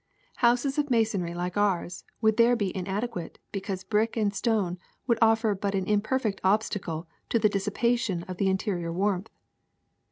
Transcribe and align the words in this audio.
Houses 0.37 0.79
of 0.79 0.89
masonry 0.89 1.35
like 1.35 1.55
ours 1.57 2.03
would 2.21 2.37
there 2.37 2.55
be 2.55 2.75
inadequate, 2.75 3.37
be 3.51 3.61
cause 3.61 3.83
brick 3.83 4.17
and 4.17 4.33
stone 4.33 4.79
would 5.05 5.19
offer 5.21 5.53
but 5.53 5.75
an 5.75 5.85
imperfect 5.85 6.41
obstacle 6.43 7.07
to 7.29 7.37
the 7.37 7.49
dissipation 7.49 8.23
of 8.23 8.37
the 8.37 8.47
interior 8.49 8.91
warmth. 8.91 9.29